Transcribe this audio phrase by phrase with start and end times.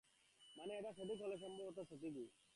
[0.57, 2.27] মানে, এটা সঠিক মনে হলে, সম্ভবত সঠিকই।